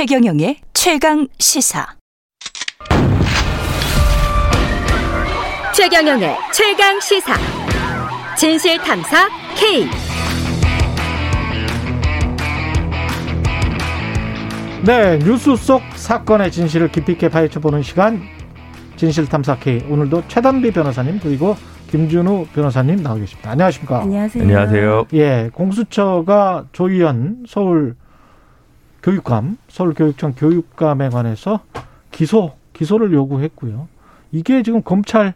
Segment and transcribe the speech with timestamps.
[0.00, 1.86] 최경영의 최강 시사.
[5.76, 7.34] 최경영의 최강 시사.
[8.34, 9.28] 진실 탐사
[9.58, 9.84] K.
[14.86, 18.22] 네, 뉴스 속 사건의 진실을 깊이 있게 파헤쳐보는 시간
[18.96, 19.84] 진실 탐사 K.
[19.90, 21.56] 오늘도 최단비 변호사님 그리고
[21.90, 23.50] 김준우 변호사님 나와 계십니다.
[23.50, 24.00] 안녕하십니까?
[24.00, 24.44] 안녕하세요.
[24.44, 25.06] 안녕하세요.
[25.12, 27.96] 예, 공수처가 조희연 서울
[29.02, 31.60] 교육감, 서울교육청 교육감에 관해서
[32.10, 33.88] 기소, 기소를 요구했고요.
[34.32, 35.34] 이게 지금 검찰에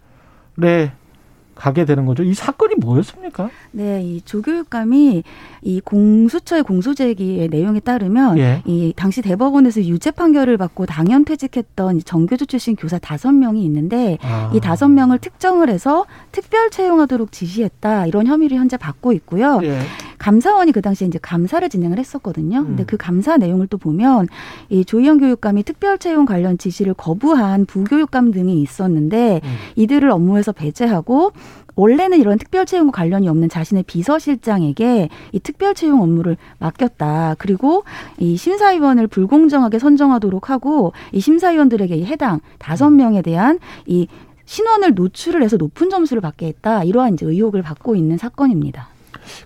[1.54, 2.22] 가게 되는 거죠.
[2.24, 3.48] 이 사건이 뭐였습니까?
[3.70, 5.22] 네, 이 조교육감이
[5.62, 8.62] 이 공수처의 공소제기의 내용에 따르면 예.
[8.66, 14.50] 이 당시 대법원에서 유죄 판결을 받고 당연 퇴직했던 정교조 출신 교사 다섯 명이 있는데 아.
[14.52, 19.60] 이 다섯 명을 특정을 해서 특별 채용하도록 지시했다 이런 혐의를 현재 받고 있고요.
[19.62, 19.78] 예.
[20.18, 22.64] 감사원이 그 당시에 이제 감사를 진행을 했었거든요.
[22.64, 22.86] 근데 음.
[22.86, 24.28] 그 감사 내용을 또 보면
[24.68, 29.54] 이 조희연 교육감이 특별 채용 관련 지시를 거부한 부교육감 등이 있었는데 음.
[29.76, 31.32] 이들을 업무에서 배제하고
[31.76, 37.36] 원래는 이런 특별 채용과 관련이 없는 자신의 비서실장에게 이 특별 채용 업무를 맡겼다.
[37.38, 37.84] 그리고
[38.18, 44.06] 이 심사위원을 불공정하게 선정하도록 하고 이 심사위원들에게 이 해당 다섯 명에 대한 이
[44.44, 46.84] 신원을 노출을 해서 높은 점수를 받게 했다.
[46.84, 48.93] 이러한 이제 의혹을 받고 있는 사건입니다.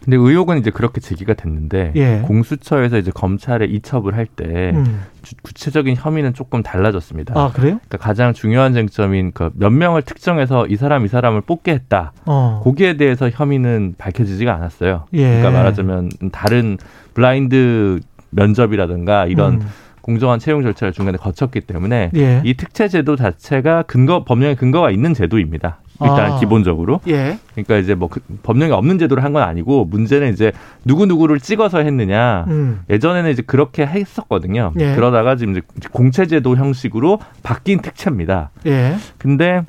[0.04, 2.22] 근데 의혹은 이제 그렇게 제기가 됐는데 예.
[2.24, 5.02] 공수처에서 이제 검찰에 이첩을 할때 음.
[5.42, 7.34] 구체적인 혐의는 조금 달라졌습니다.
[7.38, 7.78] 아, 그래요?
[7.88, 12.12] 그러니까 가장 중요한 쟁점인 그 몇 명을 특정해서 이 사람 이 사람을 뽑게 했다.
[12.26, 12.60] 어.
[12.64, 15.06] 거기에 대해서 혐의는 밝혀지지가 않았어요.
[15.14, 15.22] 예.
[15.22, 16.78] 그러니까 말하자면 다른
[17.14, 19.68] 블라인드 면접이라든가 이런 음.
[20.00, 22.40] 공정한 채용 절차를 중간에 거쳤기 때문에 예.
[22.44, 25.80] 이 특채 제도 자체가 근거 법령에 근거가 있는 제도입니다.
[26.00, 26.38] 일단 아.
[26.38, 27.00] 기본적으로.
[27.08, 27.38] 예.
[27.54, 30.52] 그러니까 이제 뭐 그 법령이 없는 제도를 한 건 아니고 문제는 이제
[30.84, 32.44] 누구 누구를 찍어서 했느냐.
[32.48, 32.80] 음.
[32.88, 34.72] 예전에는 이제 그렇게 했었거든요.
[34.78, 34.94] 예.
[34.94, 38.50] 그러다가 지금 이제 공채 제도 형식으로 바뀐 특채입니다.
[38.66, 38.96] 예.
[39.18, 39.62] 근데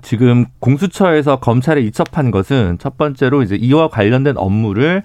[0.00, 5.02] 지금 공수처에서 검찰에 이첩한 것은 첫 번째로 이제 이와 관련된 업무를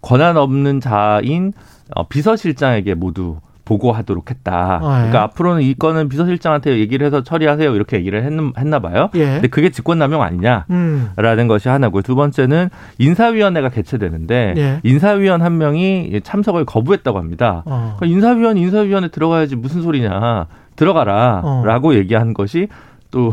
[0.00, 1.52] 권한 없는 자인
[1.94, 4.80] 어, 비서실장에게 모두 보고하도록 했다.
[4.82, 4.96] 아, 예.
[4.98, 7.74] 그러니까 앞으로는 이 건은 비서실장한테 얘기를 해서 처리하세요.
[7.74, 9.10] 이렇게 얘기를 했, 했나 봐요.
[9.14, 9.24] 예.
[9.24, 10.66] 근데 그게 직권남용 아니냐?
[10.70, 11.10] 음.
[11.16, 12.02] 라는 것이 하나고요.
[12.02, 14.80] 두 번째는 인사위원회가 개최되는데 예.
[14.82, 17.62] 인사위원 한 명이 참석을 거부했다고 합니다.
[17.66, 17.96] 어.
[17.96, 20.46] 그러니까 인사위원 인사위원회 들어가야지 무슨 소리냐
[20.76, 21.94] 들어가라라고 어.
[21.94, 22.68] 얘기한 것이
[23.10, 23.32] 또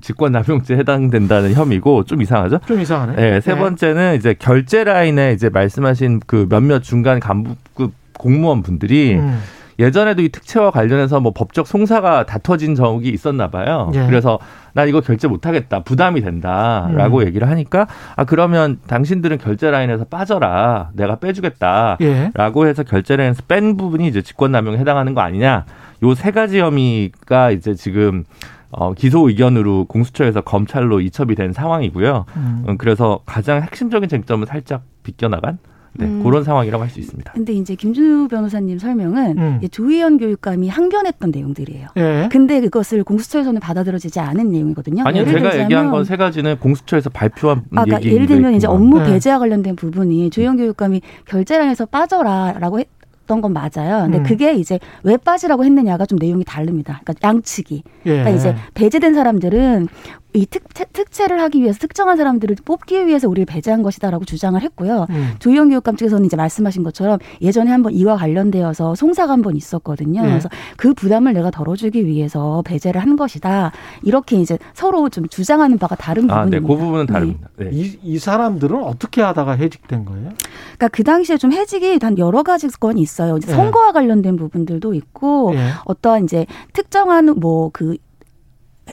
[0.00, 2.60] 직권남용죄 해당된다는 혐의고 좀 이상하죠.
[2.66, 3.16] 좀 이상하네.
[3.16, 3.56] 네, 세 예.
[3.56, 9.40] 번째는 이제 결제 라인에 이제 말씀하신 그 몇몇 중간 간부급 공무원 분들이 음.
[9.82, 13.90] 예전에도 이 특채와 관련해서 뭐 법적 송사가 다퉈진 적이 있었나 봐요.
[13.94, 14.06] 예.
[14.06, 14.38] 그래서
[14.72, 15.80] 나 이거 결제 못 하겠다.
[15.80, 17.26] 부담이 된다라고 음.
[17.26, 20.90] 얘기를 하니까 아 그러면 당신들은 결제 라인에서 빠져라.
[20.94, 21.98] 내가 빼주겠다.
[22.00, 22.30] 예.
[22.34, 25.66] 라고 해서 결제 라인에서 뺀 부분이 이제 직권 남용에 해당하는 거 아니냐.
[26.02, 28.24] 요 세 가지 혐의가 이제 지금
[28.70, 32.24] 어, 기소 의견으로 공수처에서 검찰로 이첩이 된 상황이고요.
[32.36, 32.64] 음.
[32.68, 35.58] 음, 그래서 가장 핵심적인 쟁점은 살짝 비껴나간
[35.94, 36.22] 네, 음.
[36.22, 37.32] 그런 상황이라고 할 수 있습니다.
[37.32, 39.60] 근데 이제 김준우 변호사님 설명은 음.
[39.70, 41.88] 조희연 교육감이 항변했던 내용들이에요.
[41.96, 42.28] 예.
[42.30, 45.04] 근데 그것을 공수처에서는 받아들여지지 않은 내용이거든요.
[45.06, 48.54] 아니요, 예를 제가 들자면 얘기한 건 세 가지는 공수처에서 발표한 아, 그러니까 얘기 예를 들면
[48.54, 49.06] 이제 업무 네.
[49.12, 54.02] 배제와 관련된 부분이 조희연 교육감이 결제량에서 빠져라라고 했던 건 맞아요.
[54.04, 54.22] 근데 음.
[54.24, 57.00] 그게 이제 왜 빠지라고 했느냐가 좀 내용이 다릅니다.
[57.04, 57.82] 그러니까 양측이.
[58.06, 58.10] 예.
[58.10, 59.88] 그러니까 이제 배제된 사람들은
[60.34, 65.06] 이 특, 특채를 하기 위해서 특정한 사람들을 뽑기 위해서 우리를 배제한 것이다라고 주장을 했고요.
[65.10, 65.32] 음.
[65.38, 70.22] 조희연 교육감 측에서는 이제 말씀하신 것처럼 예전에 한번 이와 관련되어서 송사가 한 번 있었거든요.
[70.22, 70.28] 네.
[70.28, 73.72] 그래서 그 부담을 내가 덜어주기 위해서 배제를 한 것이다.
[74.02, 76.68] 이렇게 이제 서로 좀 주장하는 바가 다른 아, 네, 부분입니다.
[76.68, 77.48] 그 부분은 다릅니다.
[77.56, 77.70] 네.
[77.72, 80.30] 이, 이 사람들은 어떻게 하다가 해직된 거예요?
[80.76, 83.36] 그러니까 그 당시에 좀 해직이 단 여러 가지 건이 있어요.
[83.36, 83.54] 이제 네.
[83.54, 85.70] 선거와 관련된 부분들도 있고 예.
[85.84, 87.96] 어떠한 이제 특정한 뭐그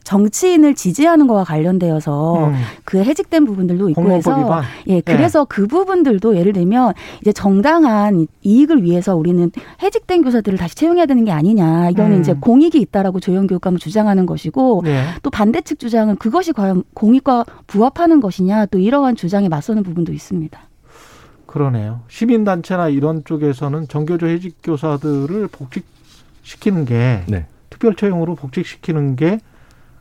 [0.04, 2.56] 정치인을 지지하는 거와 관련되어서 음.
[2.84, 4.64] 그 해직된 부분들도 있고 해서 위반.
[4.88, 9.52] 예, 그래서 그 부분들도 예를 들면 이제 정당한 이익을 위해서 우리는
[9.82, 11.90] 해직된 교사들을 다시 채용해야 되는 게 아니냐.
[11.90, 12.22] 이거는 음.
[12.22, 15.04] 이제 공익이 있다라고 조영 교육감은 주장하는 것이고 예.
[15.24, 20.60] 또 반대 측 주장은 그것이 과연 공익과 부합하는 것이냐 또 이러한 주장에 맞서는 부분도 있습니다.
[21.48, 22.02] 그러네요.
[22.10, 27.48] 시민단체나 이런 쪽에서는 정교조 해직 교사들을 복직시키는 게 네.
[27.72, 29.40] 특별 채용으로 복직시키는 게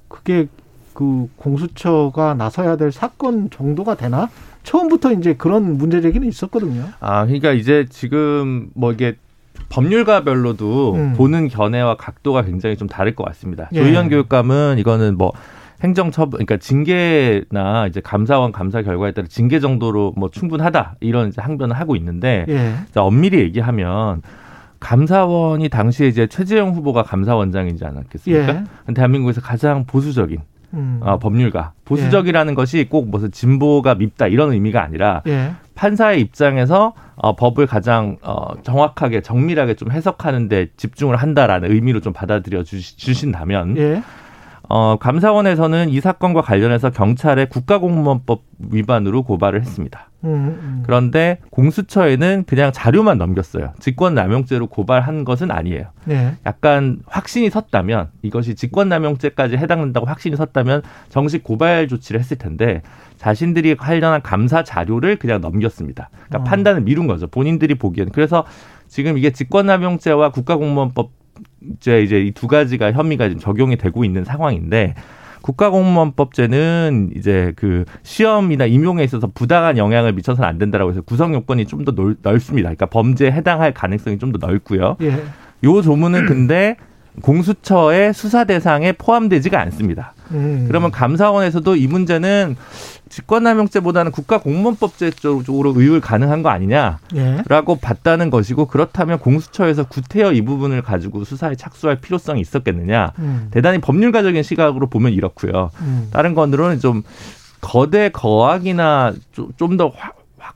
[0.08, 0.48] 그게
[0.94, 4.28] 그 공수처가 나서야 될 사건 정도가 되나?
[4.64, 6.84] 처음부터 이제 그런 문제 제기는 있었거든요.
[7.00, 9.16] 아, 그러니까 이제 지금 뭐 이게
[9.70, 11.12] 법률가별로도 음.
[11.16, 13.68] 보는 견해와 각도가 굉장히 좀 다를 것 같습니다.
[13.72, 13.78] 예.
[13.78, 15.32] 조희연 교육감은 이거는 뭐
[15.82, 21.76] 행정처분, 그러니까 징계나 이제 감사원 감사 결과에 따라 징계 정도로 뭐 충분하다 이런 이제 항변을
[21.76, 22.74] 하고 있는데 예.
[22.92, 24.22] 자, 엄밀히 얘기하면
[24.80, 28.64] 감사원이 당시에 이제 최재형 후보가 감사원장이지 않았겠습니까?
[28.88, 28.94] 예.
[28.94, 30.38] 대한민국에서 가장 보수적인
[30.74, 31.00] 음.
[31.02, 31.72] 어, 법률가.
[31.84, 35.52] 보수적이라는 것이 꼭 무슨 진보가 밉다 이런 의미가 아니라 예.
[35.74, 42.62] 판사의 입장에서 어, 법을 가장 어, 정확하게 정밀하게 좀 해석하는데 집중을 한다라는 의미로 좀 받아들여
[42.64, 44.02] 주시, 주신다면 예.
[44.68, 50.10] 어, 감사원에서는 이 사건과 관련해서 경찰에 국가공무원법 위반으로 고발을 했습니다.
[50.24, 50.82] 음, 음.
[50.84, 53.72] 그런데 공수처에는 그냥 자료만 넘겼어요.
[53.78, 55.84] 직권남용죄로 고발한 것은 아니에요.
[56.10, 56.34] 예.
[56.44, 62.82] 약간 확신이 섰다면 이것이 직권남용죄까지 해당된다고 확신이 섰다면 정식 고발 조치를 했을 텐데
[63.16, 66.10] 자신들이 관련한 감사 자료를 그냥 넘겼습니다.
[66.28, 66.44] 그러니까 어.
[66.44, 67.26] 판단을 미룬 거죠.
[67.26, 68.44] 본인들이 보기에는 그래서
[68.86, 71.10] 지금 이게 직권남용죄와 국가공무원법
[71.80, 74.94] 제 이제 이 두 가지가 혐의가 지금 적용이 되고 있는 상황인데
[75.42, 81.84] 국가공무원법제는 이제 그 시험이나 임용에 있어서 부당한 영향을 미쳐서는 안 된다라고 해서 구성 요건이 좀
[81.84, 82.68] 더 넓습니다.
[82.68, 84.96] 그러니까 범죄에 해당할 가능성이 좀 더 넓고요.
[85.02, 85.12] 예.
[85.64, 86.76] 요 조문은 근데
[87.22, 90.14] 공수처의 수사 대상에 포함되지가 않습니다.
[90.30, 90.64] 음.
[90.68, 92.56] 그러면 감사원에서도 이 문제는
[93.08, 96.98] 직권남용죄보다는 국가공무원법제 쪽으로 의율 가능한 거 아니냐?
[97.16, 97.42] 예.
[97.48, 103.48] 라고 봤다는 것이고 그렇다면 공수처에서 구태여 이 부분을 가지고 수사에 착수할 필요성이 있었겠느냐 음.
[103.50, 106.08] 대단히 법률가적인 시각으로 보면 이렇고요 음.
[106.12, 107.02] 다른 건으로는 좀
[107.60, 109.14] 거대 거학이나
[109.56, 109.92] 좀 더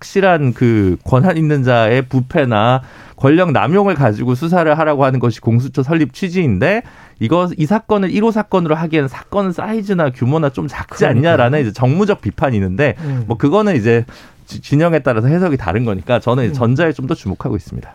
[0.06, 2.82] 확실한 그 권한 있는 자의 부패나
[3.16, 6.82] 권력 남용을 가지고 수사를 하라고 하는 것이 공수처 설립 취지인데
[7.20, 12.56] 이거 이 사건을 1호 사건으로 하기에는 사건 사이즈나 규모나 좀 작지 않냐라는 이제 정무적 비판이
[12.56, 13.24] 있는데 음.
[13.28, 14.04] 뭐 그거는 이제
[14.46, 16.52] 지- 진영에 따라서 해석이 다른 거니까 저는 음.
[16.52, 17.94] 전자에 좀 더 주목하고 있습니다.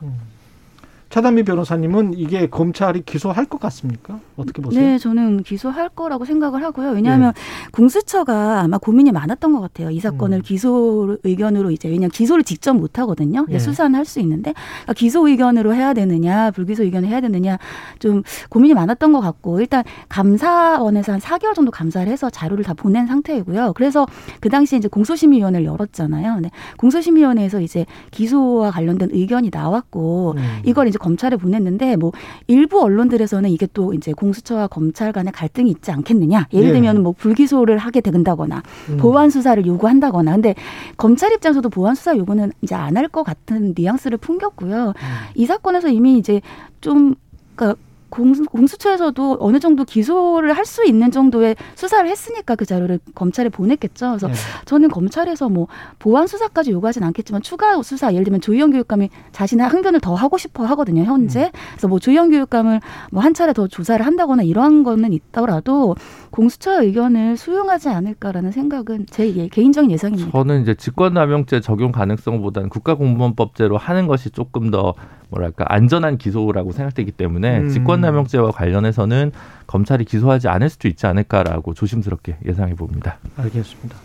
[1.10, 4.20] 차단미 변호사님은 이게 검찰이 기소할 것 같습니까?
[4.36, 4.84] 어떻게 보세요?
[4.84, 6.92] 네, 저는 기소할 거라고 생각을 하고요.
[6.92, 7.34] 왜냐하면
[7.72, 9.90] 공수처가 아마 고민이 많았던 것 같아요.
[9.90, 10.42] 이 사건을 음.
[10.44, 13.46] 기소 의견으로 이제 왜냐하면 기소를 직접 못 하거든요.
[13.48, 13.60] 이제 예.
[13.60, 17.58] 수사는 할 수 있는데 그러니까 기소 의견으로 해야 되느냐, 불기소 의견을 해야 되느냐
[18.00, 23.06] 좀 고민이 많았던 것 같고 일단 감사원에서 한 4개월 정도 감사를 해서 자료를 다 보낸
[23.08, 23.74] 상태이고요.
[23.74, 24.06] 그래서
[24.40, 26.36] 그 당시에 이제 공소심의위원회를 열었잖아요.
[26.36, 30.60] 근데 공소심의위원회에서 이제 기소와 관련된 의견이 나왔고 음.
[30.64, 32.12] 이걸 이제 검찰에 보냈는데 뭐
[32.48, 36.48] 일부 언론들에서는 이게 또 이제 공수처와 검찰 간의 갈등이 있지 않겠느냐.
[36.54, 36.74] 예를 예.
[36.74, 38.98] 들면 뭐 불기소를 하게 된다거나 음.
[38.98, 40.34] 보완 수사를 요구한다거나.
[40.34, 40.56] 근데
[40.98, 44.88] 검찰 입장에서도 보완 수사 요구는 이제 안 할 것 같은 뉘앙스를 풍겼고요.
[44.88, 44.94] 음.
[45.36, 46.42] 이 사건에서 이미 이제
[46.82, 47.16] 좀
[47.56, 47.80] 그러니까
[48.18, 54.08] 공수, 공수처에서도 어느 정도 기소를 할 수 있는 정도의 수사를 했으니까 그 자료를 검찰에 보냈겠죠.
[54.10, 54.34] 그래서 네.
[54.66, 55.68] 저는 검찰에서 뭐
[55.98, 60.66] 보완 수사까지 요구하진 않겠지만 추가 수사 예를 들면 조희영 교육감이 자신의 항변을 더 하고 싶어
[60.66, 62.82] 하거든요 현재 그래서 뭐 조희영 교육감을
[63.14, 65.96] 뭐 한 차례 더 조사를 한다거나 이러한 거는 있더라도
[66.32, 70.32] 공수처의 의견을 수용하지 않을까라는 생각은 제 예- 개인적인 예상입니다.
[70.32, 74.94] 저는 이제 직권남용죄 적용 가능성보다는 국가공무원법제로 하는 것이 조금 더
[75.30, 77.70] 뭐랄까 안전한 기소라고 생각되기 때문에 음.
[77.70, 79.32] 직권남용죄와 관련해서는
[79.68, 83.18] 검찰이 기소하지 않을 수도 있지 않을까라고 조심스럽게 예상해 봅니다.
[83.36, 83.96] 알겠습니다.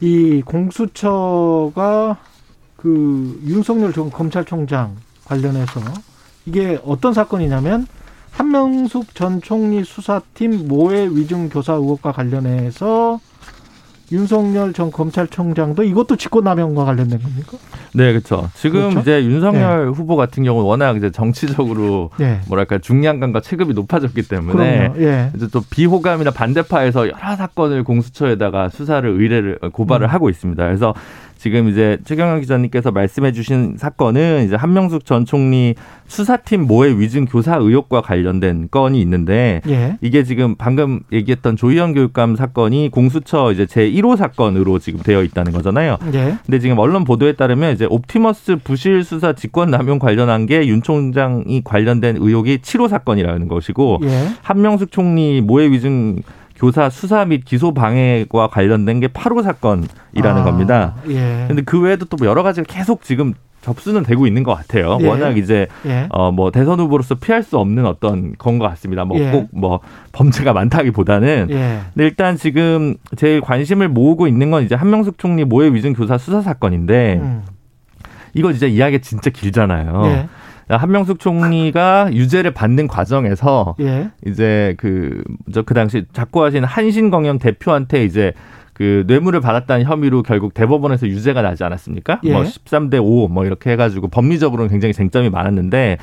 [0.00, 2.16] 이 공수처가
[2.76, 5.80] 그 윤석열 전 검찰총장 관련해서
[6.46, 7.86] 이게 어떤 사건이냐면
[8.30, 13.20] 한명숙 전 총리 수사팀 모해 위증 교사 의혹과 관련해서
[14.12, 17.58] 윤석열 전 검찰총장도 이것도 직권남용과 관련된 겁니까?
[17.94, 18.48] 네, 그렇죠.
[18.54, 19.00] 지금 그렇죠?
[19.00, 22.40] 이제 윤석열 후보 같은 경우는 워낙 이제 정치적으로 네.
[22.48, 24.92] 뭐랄까 중량감과 체급이 높아졌기 때문에.
[24.98, 25.30] 예.
[25.36, 30.10] 이제 또 비호감이나 반대파에서 여러 사건을 공수처에다가 수사를 의뢰를 고발을 음.
[30.10, 30.64] 하고 있습니다.
[30.64, 30.94] 그래서
[31.40, 35.74] 지금 이제 최경영 기자님께서 말씀해 주신 사건은 이제 한명숙 전 총리
[36.06, 39.96] 수사팀 모해 위증 교사 의혹과 관련된 건이 있는데 예.
[40.02, 45.52] 이게 지금 방금 얘기했던 조희영 교육감 사건이 공수처 이제 제 1호 사건으로 지금 되어 있다는
[45.52, 45.96] 거잖아요.
[46.12, 46.36] 예.
[46.44, 51.62] 근데 지금 언론 보도에 따르면 이제 옵티머스 부실 수사 직권 남용 관련한 게 윤 총장이
[51.64, 54.28] 관련된 의혹이 7호 사건이라는 것이고 예.
[54.42, 56.16] 한명숙 총리 모해 위증
[56.60, 60.94] 교사 수사 및 기소 방해와 관련된 게 8호 사건이라는 아, 겁니다.
[61.08, 61.46] 예.
[61.48, 64.98] 근데 그 외에도 또 여러 가지가 계속 지금 접수는 되고 있는 것 같아요.
[65.00, 65.06] 예.
[65.08, 66.06] 워낙 이제 예.
[66.10, 69.06] 어뭐 대선 후보로서 피할 수 없는 어떤 건 것 같습니다.
[69.06, 69.46] 뭐 예.
[69.52, 69.80] 꼭뭐
[70.12, 71.80] 범죄가 많다기보다는 예.
[71.94, 76.42] 근데 일단 지금 제일 관심을 모으고 있는 건 이제 한명숙 총리 모해 위증 교사 수사
[76.42, 77.42] 사건인데 음.
[78.34, 80.28] 이거 진짜 이야기 진짜 길잖아요.
[80.70, 80.74] 예.
[80.74, 84.10] 한명숙 총리가 유죄를 받는 과정에서 예.
[84.26, 88.32] 이제 그저그 당시 작고하신 한신경영 대표한테 이제
[88.72, 92.20] 그 뇌물을 받았다는 혐의로 결국 대법원에서 유죄가 나지 않았습니까?
[92.24, 92.32] 예.
[92.32, 95.98] 뭐 13대 5 뭐 이렇게 해가지고 법리적으로는 굉장히 쟁점이 많았는데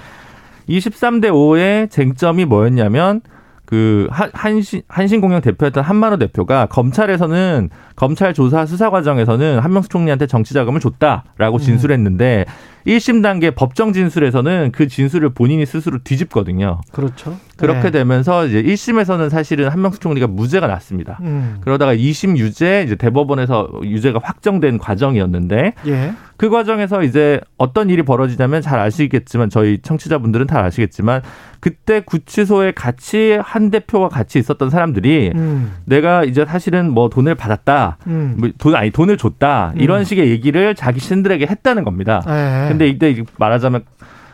[0.67, 3.21] 이 13대 5의 쟁점이 뭐였냐면
[3.65, 10.53] 그 한- 한신 한신공영 대표였던 한만호 대표가 검찰에서는 검찰 조사 수사 과정에서는 한명숙 총리한테 정치
[10.53, 12.45] 자금을 줬다라고 진술했는데
[12.88, 16.79] 1심 단계 법정 진술에서는 그 진술을 본인이 스스로 뒤집거든요.
[16.91, 17.38] 그렇죠.
[17.58, 17.91] 그렇게 네.
[17.91, 21.17] 되면서 이제 1심에서는 사실은 한명숙 총리가 무죄가 났습니다.
[21.22, 21.58] 음.
[21.62, 26.13] 그러다가 2심 유죄 이제 대법원에서 유죄가 확정된 과정이었는데 예.
[26.38, 31.24] 그 과정에서 이제 어떤 일이 벌어지냐면 잘 아시겠지만 저희 청취자분들은 다 아시겠지만
[31.60, 35.72] 그때 구치소에 같이 한 대표와 같이 있었던 사람들이 음.
[35.86, 37.98] 내가 이제 사실은 뭐 돈을 받았다.
[38.06, 38.36] 음.
[38.38, 39.74] 뭐돈 아니 돈을 줬다.
[39.77, 40.03] 이런 음.
[40.03, 42.22] 식의 얘기를 자기 신들에게 했다는 겁니다.
[42.27, 42.70] 예.
[42.77, 43.84] 근데 이때 말하자면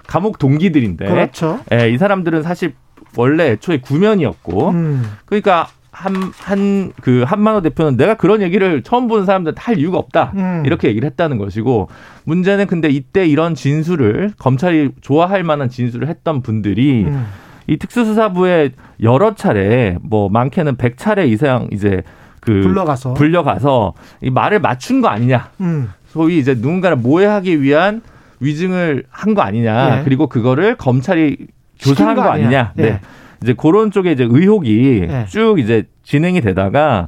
[0.08, 1.60] 감옥 동기들인데 그렇죠.
[1.74, 2.74] 예, 이 사람들은 사실
[3.16, 5.04] 원래 애초에 구면이었고 음.
[5.26, 10.34] 그러니까 한 한 그 한만호 대표는 내가 그런 얘기를 처음 보는 사람들한테 할 이유가 없다
[10.36, 10.64] 음.
[10.66, 11.88] 이렇게 얘기를 했다는 것이고
[12.26, 17.26] 문제는 근데 이때 이런 진술을 검찰이 좋아할 만한 진술을 했던 분들이 음.
[17.68, 18.72] 이 특수수사부에
[19.04, 22.02] 여러 차례 뭐 많게는 100차례 이상 이제
[22.42, 23.14] 그 불러가서.
[23.14, 25.90] 불려가서 이 말을 맞춘 거 아니냐 음.
[26.08, 28.02] 소위 이제 누군가를 모해하기 위한
[28.44, 30.04] 위증을 한 거 아니냐 예.
[30.04, 31.38] 그리고 그거를 검찰이
[31.78, 32.48] 조사한 거 거 아니냐.
[32.48, 32.82] 아니냐 예.
[32.82, 33.00] 네.
[33.42, 35.26] 이제 그런 쪽에 이제 의혹이 예.
[35.28, 37.08] 쭉 이제 진행이 되다가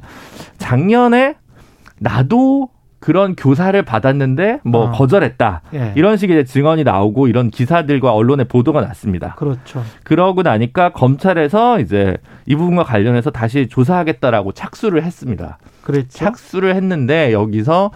[0.58, 1.36] 작년에
[1.98, 4.90] 나도 그런 교사를 받았는데 뭐 어.
[4.90, 5.92] 거절했다 예.
[5.94, 9.34] 이런 식의 증언이 나오고 이런 기사들과 언론에 보도가 났습니다.
[9.36, 9.84] 그렇죠.
[10.02, 12.16] 그러고 나니까 검찰에서 이제
[12.46, 15.58] 이 부분과 관련해서 다시 조사하겠다라고 착수를 했습니다.
[15.82, 16.08] 그랬죠.
[16.18, 17.92] 착수를 했는데 여기서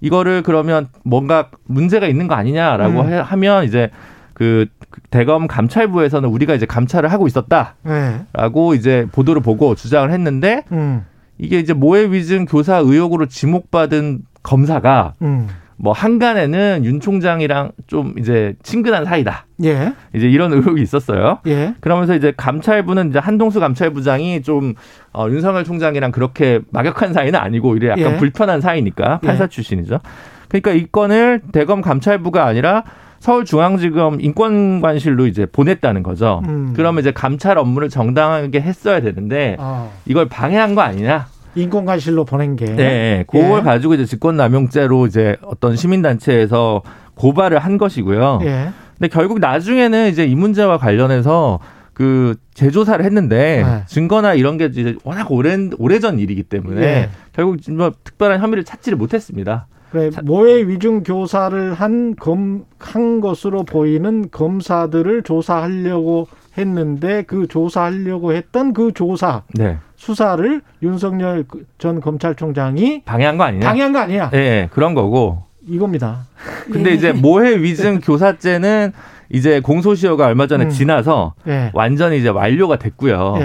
[0.00, 3.08] 이거를 그러면 뭔가 문제가 있는 거 아니냐라고 음.
[3.12, 3.90] 해- 하면 이제
[4.34, 4.66] 그
[5.10, 8.76] 대검 감찰부에서는 우리가 이제 감찰을 하고 있었다라고 예.
[8.78, 11.04] 이제 보도를 보고 주장을 했는데 음.
[11.38, 15.48] 이게 이제 모해 위증 교사 의혹으로 지목받은 검사가 음.
[15.82, 19.46] 뭐 한간에는 윤 총장이랑 좀 이제 친근한 사이다.
[19.64, 19.94] 예.
[20.14, 21.38] 이제 이런 의혹이 있었어요.
[21.46, 21.74] 예.
[21.80, 24.74] 그러면서 이제 감찰부는 이제 한동수 감찰부장이 좀
[25.14, 28.16] 어, 윤석열 총장이랑 그렇게 막역한 사이는 아니고 이래 약간 예.
[28.18, 29.48] 불편한 사이니까 판사 예.
[29.48, 30.00] 출신이죠.
[30.48, 32.84] 그러니까 이 건을 대검 감찰부가 아니라
[33.20, 36.42] 서울중앙지검 인권관실로 이제 보냈다는 거죠.
[36.46, 36.74] 음.
[36.76, 39.90] 그러면 이제 감찰 업무를 정당하게 했어야 되는데 어.
[40.04, 41.26] 이걸 방해한 거 아니냐?
[41.54, 42.64] 인권관실로 보낸 게.
[42.64, 43.62] 네, 그걸 예.
[43.62, 46.82] 가지고 이제 직권남용죄로 이제 어떤 시민단체에서
[47.14, 48.40] 고발을 한 것이고요.
[48.42, 48.70] 예.
[48.98, 51.58] 근데 결국 나중에는 이제 이 문제와 관련해서
[51.92, 53.82] 그 재조사를 했는데 네.
[53.86, 57.10] 증거나 이런 게 이제 워낙 오랜 오래전 일이기 때문에 예.
[57.32, 59.66] 결국 뭐 특별한 혐의를 찾지를 못했습니다.
[59.90, 68.72] 그래, 모해 위중 교사를 한 검, 한 것으로 보이는 검사들을 조사하려고 했는데 그 조사하려고 했던
[68.72, 73.66] 그 조사 네, 수사를 윤석열 그전 검찰총장이 방해한 거 아니냐?
[73.66, 74.30] 방해한 거 아니야?
[74.32, 75.42] 예, 예, 그런 거고.
[75.66, 76.26] 이겁니다.
[76.72, 76.94] 근데 예.
[76.94, 78.92] 이제 모해 위증 교사죄는
[79.28, 80.70] 이제 공소시효가 얼마 전에 음.
[80.70, 81.70] 지나서 예.
[81.74, 83.36] 완전히 이제 완료가 됐고요.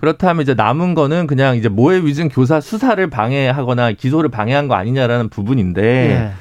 [0.00, 0.02] 예.
[0.02, 5.28] 그렇다면 이제 남은 거는 그냥 이제 모해 위증 교사 수사를 방해하거나 기소를 방해한 거 아니냐라는
[5.28, 6.32] 부분인데 예.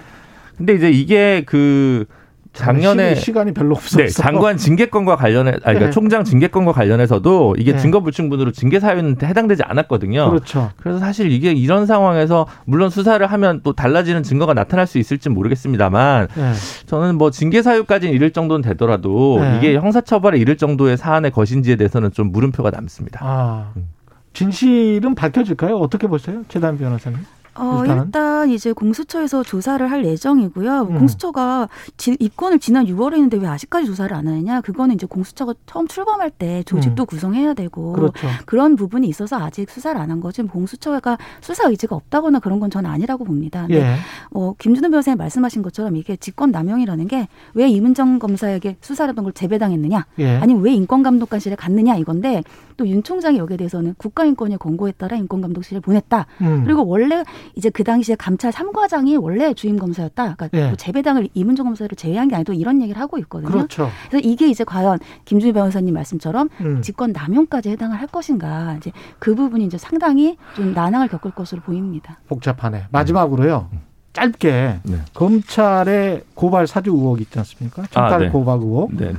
[0.58, 2.06] 근데 이제 이게 그
[2.54, 3.98] 작년에 시간이, 시간이 별로 없었어.
[3.98, 5.92] 네, 장관 징계권과 관련해 아니 그러니까 네.
[5.92, 7.78] 총장 징계권과 관련해서도 이게 네.
[7.78, 10.30] 증거 불충분으로 징계 사유는 해당되지 않았거든요.
[10.30, 10.72] 그렇죠.
[10.78, 16.28] 그래서 사실 이게 이런 상황에서 물론 수사를 하면 또 달라지는 증거가 나타날 수 있을지 모르겠습니다만
[16.38, 16.54] 예.
[16.88, 19.58] 저는 뭐 징계 사유까지는 이를 정도는 되더라도 네.
[19.58, 23.20] 이게 형사처벌에 이를 정도의 사안의 것인지에 대해서는 좀 물음표가 남습니다.
[23.24, 23.72] 아.
[23.78, 23.90] 음.
[24.34, 25.76] 진실은 밝혀질까요?
[25.78, 26.44] 어떻게 보세요?
[26.50, 27.20] 최단 변호사님.
[27.60, 28.04] 어, 일단은?
[28.06, 30.82] 일단 이제 공수처에서 조사를 할 예정이고요.
[30.90, 30.98] 음.
[31.00, 34.62] 공수처가 지, 입건을 지난 6월에 했는데 왜 아직까지 조사를 안 하느냐?
[34.62, 37.94] 그거는 이제 공수처가 처음 출범할 때 조직도 구성해야 되고 음.
[37.94, 38.28] 그렇죠.
[38.46, 40.42] 그런 부분이 있어서 아직 수사를 안 한 거지.
[40.42, 43.68] 공수처가 수사 의지가 없다거나 그런 건 저는 아니라고 봅니다.
[43.70, 43.96] 예.
[44.32, 50.06] 어, 김준호 변호사님 말씀하신 것처럼 이게 직권 남용이라는 게 왜 이문정 검사에게 수사라던 걸 재배당했느냐?
[50.20, 50.38] 예.
[50.38, 52.44] 아니면 왜 인권감독관실에 갔느냐 이건데
[52.78, 56.26] 또 윤 총장이 여기에 대해서는 국가인권위 권고에 따라 인권감독실에 보냈다.
[56.42, 56.64] 음.
[56.64, 57.24] 그리고 원래
[57.56, 60.36] 이제 그 당시에 감찰 3과장이 원래 주임 검사였다.
[60.36, 60.68] 그러니까 예.
[60.68, 63.52] 뭐 재배당을 이문정 검사를 제외한 게 아니고 이런 얘기를 하고 있거든요.
[63.52, 63.90] 그렇죠.
[64.10, 66.82] 그래서 이게 이제 과연 김준희 변호사님 말씀처럼 음.
[66.82, 72.20] 직권 남용까지 해당을 할 것인가 이제 그 부분이 이제 상당히 좀 난항을 겪을 것으로 보입니다.
[72.28, 72.86] 복잡하네.
[72.92, 73.70] 마지막으로요.
[74.14, 74.98] 짧게 네.
[75.14, 77.84] 검찰의 고발 사주 의혹 있지 않습니까?
[77.84, 78.30] 청탁 아, 네.
[78.30, 78.94] 고발 의혹.
[78.96, 79.14] 네.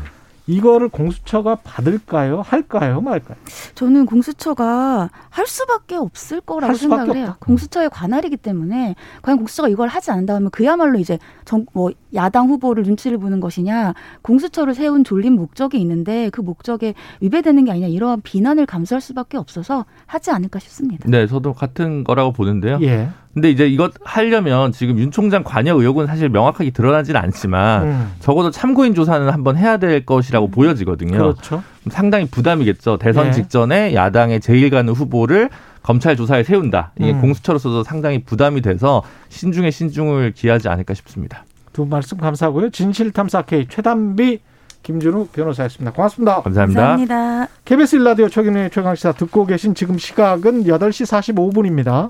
[0.50, 2.42] 이거를 공수처가 받을까요?
[2.42, 3.00] 할까요?
[3.00, 3.36] 말까요?
[3.74, 7.26] 저는 공수처가 할 수밖에 없을 거라고 할 수밖에 생각을 해요.
[7.30, 7.46] 없다.
[7.46, 13.18] 공수처의 관할이기 때문에 과연 공수처가 이걸 하지 않는다면 그야말로 이제 정, 뭐 야당 후보를 눈치를
[13.18, 19.00] 보는 것이냐, 공수처를 세운 졸린 목적이 있는데 그 목적에 위배되는 게 아니냐 이러한 비난을 감수할
[19.00, 21.08] 수밖에 없어서 하지 않을까 싶습니다.
[21.08, 22.78] 네, 저도 같은 거라고 보는데요.
[22.82, 23.08] 예.
[23.32, 28.12] 근데 이제 이것 하려면 지금 윤 총장 관여 의혹은 사실 명확하게 드러나지는 않지만 음.
[28.18, 31.16] 적어도 참고인 조사는 한번 해야 될 것이라고 보여지거든요.
[31.16, 31.62] 그렇죠.
[31.90, 32.96] 상당히 부담이겠죠.
[32.98, 33.32] 대선 네.
[33.32, 35.48] 직전에 야당의 제1간 후보를
[35.82, 36.92] 검찰 조사에 세운다.
[36.98, 37.20] 이게 음.
[37.20, 41.44] 공수처로서도 상당히 부담이 돼서 신중에 신중을 기하지 않을까 싶습니다.
[41.72, 42.70] 두 말씀 감사하고요.
[42.70, 44.40] 진실탐사 K 최단비
[44.82, 45.92] 김준우 변호사였습니다.
[45.92, 46.42] 고맙습니다.
[46.42, 46.80] 감사합니다.
[46.80, 47.48] 감사합니다.
[47.64, 52.08] KBS 일라디오 최근의 최강시사 듣고 계신 지금 시각은 8시 45분입니다.